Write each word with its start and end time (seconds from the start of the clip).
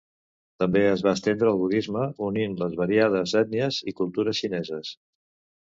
També 0.61 0.79
es 0.93 1.03
va 1.07 1.13
estendre 1.17 1.51
el 1.51 1.59
Budisme 1.65 2.07
unint 2.29 2.57
les 2.63 2.75
variades 2.81 3.37
ètnies 3.45 3.81
i 3.93 3.97
cultures 4.03 4.43
xineses. 4.43 4.99